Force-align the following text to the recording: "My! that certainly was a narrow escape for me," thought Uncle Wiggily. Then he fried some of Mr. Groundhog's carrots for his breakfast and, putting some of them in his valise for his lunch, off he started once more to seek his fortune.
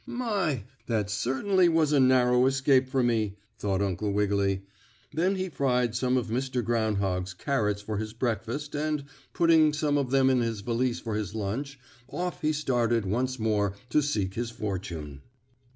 "My! 0.07 0.63
that 0.87 1.11
certainly 1.11 1.69
was 1.69 1.93
a 1.93 1.99
narrow 1.99 2.47
escape 2.47 2.89
for 2.89 3.03
me," 3.03 3.37
thought 3.59 3.83
Uncle 3.83 4.11
Wiggily. 4.11 4.63
Then 5.13 5.35
he 5.35 5.47
fried 5.47 5.93
some 5.93 6.17
of 6.17 6.29
Mr. 6.29 6.65
Groundhog's 6.65 7.35
carrots 7.35 7.83
for 7.83 7.97
his 7.97 8.11
breakfast 8.11 8.73
and, 8.73 9.03
putting 9.31 9.73
some 9.73 9.99
of 9.99 10.09
them 10.09 10.31
in 10.31 10.39
his 10.39 10.61
valise 10.61 10.99
for 10.99 11.13
his 11.13 11.35
lunch, 11.35 11.79
off 12.07 12.41
he 12.41 12.51
started 12.51 13.05
once 13.05 13.37
more 13.37 13.75
to 13.89 14.01
seek 14.01 14.33
his 14.33 14.49
fortune. 14.49 15.21